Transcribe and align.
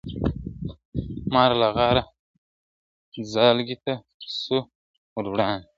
مار 1.33 1.51
له 1.61 1.67
غاره 1.75 2.03
ځالګۍ 3.31 3.75
ته 3.83 3.93
سو 4.39 4.57
وروړاندي.. 5.15 5.67